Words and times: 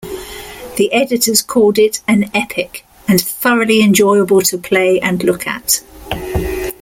The 0.77 0.89
editors 0.93 1.43
called 1.43 1.77
it 1.77 2.01
"an 2.07 2.31
Epic" 2.33 2.83
and 3.07 3.21
"thoroughly 3.21 3.81
enjoyable 3.83 4.41
to 4.41 4.57
play 4.57 4.99
and 4.99 5.23
look 5.23 5.45
at. 5.45 5.83